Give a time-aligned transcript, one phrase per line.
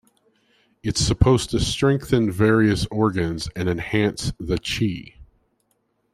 [0.81, 5.13] It is supposed to strengthen various organs and enhance the "qi".